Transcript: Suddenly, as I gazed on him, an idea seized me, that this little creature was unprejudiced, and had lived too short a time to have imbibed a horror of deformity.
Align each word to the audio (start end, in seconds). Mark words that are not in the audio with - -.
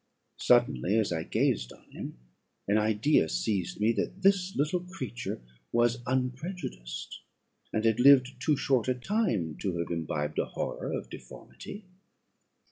Suddenly, 0.39 0.97
as 0.97 1.13
I 1.13 1.21
gazed 1.21 1.71
on 1.71 1.87
him, 1.91 2.17
an 2.67 2.79
idea 2.79 3.29
seized 3.29 3.79
me, 3.79 3.91
that 3.91 4.23
this 4.23 4.55
little 4.55 4.79
creature 4.79 5.39
was 5.71 6.01
unprejudiced, 6.07 7.19
and 7.71 7.85
had 7.85 7.99
lived 7.99 8.31
too 8.41 8.57
short 8.57 8.87
a 8.87 8.95
time 8.95 9.57
to 9.61 9.77
have 9.77 9.91
imbibed 9.91 10.39
a 10.39 10.45
horror 10.45 10.91
of 10.91 11.11
deformity. 11.11 11.85